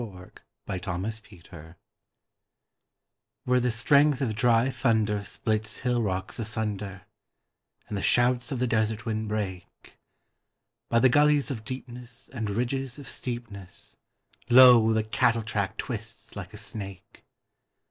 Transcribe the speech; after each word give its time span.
On 0.01 0.07
a 0.67 0.79
Cattle 0.79 1.11
Track 1.19 1.77
Where 3.43 3.59
the 3.59 3.69
strength 3.69 4.19
of 4.19 4.33
dry 4.33 4.71
thunder 4.71 5.23
splits 5.23 5.77
hill 5.77 6.01
rocks 6.01 6.39
asunder, 6.39 7.03
And 7.87 7.95
the 7.95 8.01
shouts 8.01 8.51
of 8.51 8.57
the 8.57 8.65
desert 8.65 9.05
wind 9.05 9.27
break, 9.29 9.67
By 10.89 10.97
the 10.97 11.09
gullies 11.09 11.51
of 11.51 11.63
deepness 11.63 12.31
and 12.33 12.49
ridges 12.49 12.97
of 12.97 13.07
steepness, 13.07 13.97
Lo, 14.49 14.91
the 14.91 15.03
cattle 15.03 15.43
track 15.43 15.77
twists 15.77 16.35
like 16.35 16.51
a 16.51 16.57
snake! 16.57 17.23